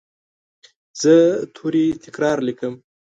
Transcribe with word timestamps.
زه 1.01 1.13
توري 1.55 1.85
تکرار 2.03 2.37
لیکم. 2.47 2.73